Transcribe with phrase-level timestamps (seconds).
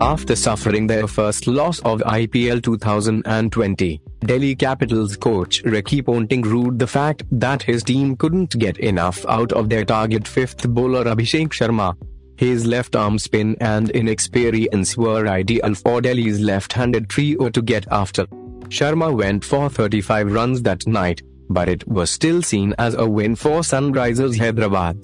[0.00, 6.86] After suffering their first loss of IPL 2020, Delhi Capitals coach Ricky Ponting ruled the
[6.86, 11.96] fact that his team couldn't get enough out of their target fifth bowler Abhishek Sharma.
[12.36, 18.26] His left arm spin and inexperience were ideal for Delhi's left-handed trio to get after.
[18.68, 23.34] Sharma went for 35 runs that night, but it was still seen as a win
[23.34, 24.96] for Sunrisers Hyderabad.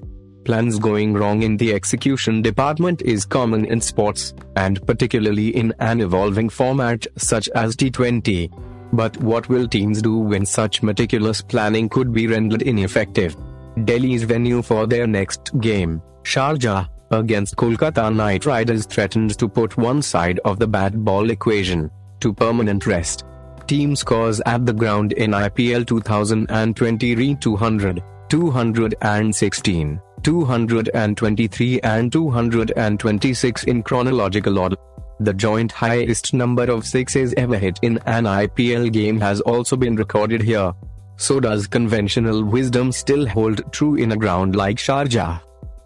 [0.45, 6.03] Plans going wrong in the execution department is common in sports, and particularly in an
[6.03, 8.53] evolving format such as T20.
[8.93, 13.37] But what will teams do when such meticulous planning could be rendered ineffective?
[13.85, 20.03] Delhi's venue for their next game, Sharjah, against Kolkata Knight Riders threatens to put one
[20.03, 21.91] side of the bad ball equation
[22.21, 23.25] to permanent rest.
[23.67, 30.01] Team scores at the ground in IPL 2020 read 200, 216.
[30.25, 34.77] 223 and 226 in chronological order.
[35.21, 39.95] The joint highest number of sixes ever hit in an IPL game has also been
[39.95, 40.73] recorded here.
[41.17, 45.41] So does conventional wisdom still hold true in a ground like Sharjah?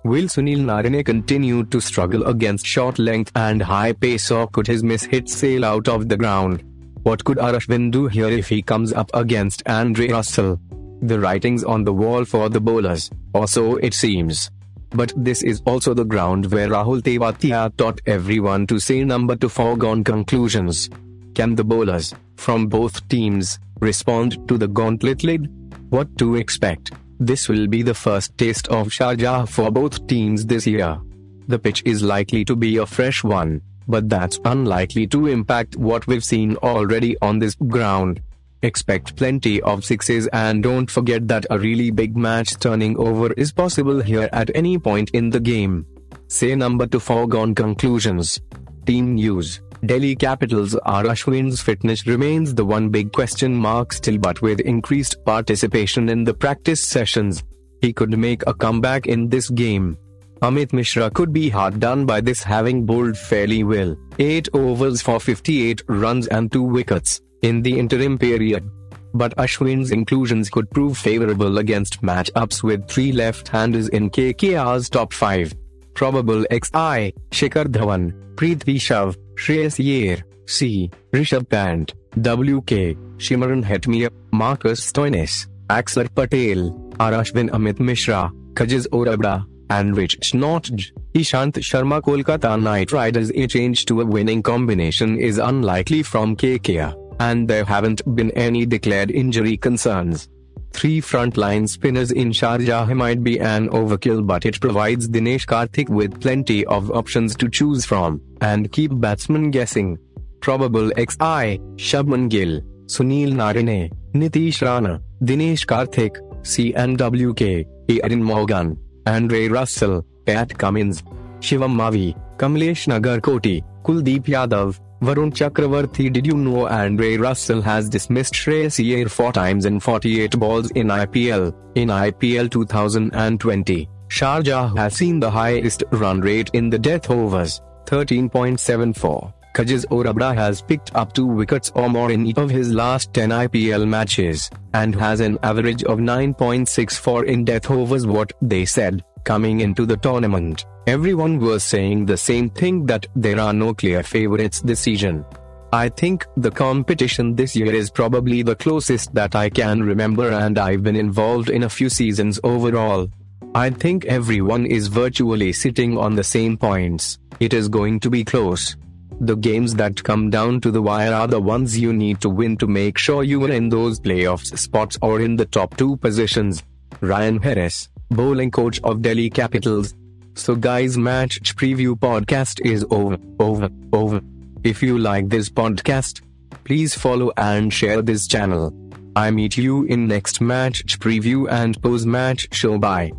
[0.05, 4.83] Will Sunil Narine continue to struggle against short length and high pace or could his
[4.83, 6.63] miss hit sail out of the ground?
[7.03, 10.61] What could Ashwin do here if he comes up against Andre Russell?
[11.01, 14.51] The writings on the wall for the bowlers, or so it seems.
[14.91, 19.49] But this is also the ground where Rahul Tewatia taught everyone to say number to
[19.49, 20.89] foregone conclusions.
[21.35, 25.49] Can the bowlers, from both teams, respond to the gauntlet lid?
[25.91, 26.91] What to expect?
[27.21, 31.01] This will be the first taste of Sharjah for both teams this year.
[31.47, 36.07] The pitch is likely to be a fresh one, but that's unlikely to impact what
[36.07, 38.21] we've seen already on this ground.
[38.63, 43.53] Expect plenty of sixes and don't forget that a really big match turning over is
[43.53, 45.87] possible here at any point in the game.
[46.27, 48.41] Say number to foregone conclusions.
[48.85, 49.61] Team news.
[49.87, 55.25] Delhi Capitals R Ashwin's fitness remains the one big question mark still but with increased
[55.25, 57.45] participation in the practice sessions,
[57.81, 59.97] he could make a comeback in this game.
[60.43, 65.21] Amit Mishra could be hard done by this having bowled fairly well, 8 overs for
[65.21, 68.69] 58 runs and 2 wickets in the interim period.
[69.15, 75.55] But Ashwin's inclusions could prove favorable against matchups with three left-handers in KKR's top 5.
[75.95, 80.91] Probable XI, Shikhar Dhawan, Prithvi Shaw, Shreyas Iyer, C.
[81.13, 89.45] Rishabh Pant, WK, Shimron Hetmyer, Marcus Stoinis, Axar Patel, R Ashwin Amit Mishra, Kagiso Rabada,
[89.71, 90.93] and Rich Nortje.
[91.15, 97.08] Ishant Sharma Kolkata Knight Riders a change to a winning combination is unlikely from KKR
[97.21, 100.29] and there haven't been any declared injury concerns.
[100.73, 106.21] Three frontline spinners in Sharjah might be an overkill but it provides Dinesh Karthik with
[106.21, 109.99] plenty of options to choose from, and keep batsmen guessing.
[110.41, 120.05] Probable XI, Shubman Gill, Sunil Narine, Nitish Rana, Dinesh Karthik, CNWK, Eoin Morgan, Andre Russell,
[120.27, 121.03] Pat Cummins,
[121.41, 128.35] Shivam Mavi, Kamlesh Nagarkoti, Kuldeep Yadav, Varun Chakravarthy Did you know Andre Russell has dismissed
[128.35, 131.55] Shreyas Iyer 4 times in 48 balls in IPL?
[131.77, 139.33] In IPL 2020, Sharjah has seen the highest run rate in the death overs, 13.74.
[139.55, 143.31] Kagiso Rabada has picked up 2 wickets or more in each of his last 10
[143.31, 149.61] IPL matches, and has an average of 9.64 in death overs what they said, coming
[149.61, 150.65] into the tournament.
[150.87, 155.23] Everyone was saying the same thing that there are no clear favorites this season.
[155.71, 160.59] I think the competition this year is probably the closest that I can remember, and
[160.59, 163.07] I've been involved in a few seasons overall.
[163.55, 167.19] I think everyone is virtually sitting on the same points.
[167.39, 168.77] It is going to be close.
[169.21, 172.57] The games that come down to the wire are the ones you need to win
[172.59, 176.63] to make sure you are in those playoffs spots or in the top two positions.
[177.03, 179.95] Ryan Harris, bowling coach of Delhi Capitals,
[180.35, 184.21] so guys match preview podcast is over, over, over.
[184.65, 186.23] If you like this podcast,
[186.65, 188.73] please follow and share this channel.
[189.17, 193.13] I meet you in next match preview and post match show bye.